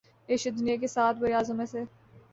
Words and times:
Asia 0.29 0.51
دنیا 0.57 0.75
کے 0.75 0.87
سات 0.87 1.15
براعظموں 1.15 1.57
میں 1.57 1.65
سے 1.65 1.83